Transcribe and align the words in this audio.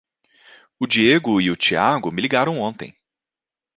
O 0.79 0.87
Diego 0.87 1.39
e 1.39 1.51
o 1.51 1.55
Tiago 1.55 2.11
me 2.11 2.23
ligaram 2.23 2.57
ontem. 2.59 2.97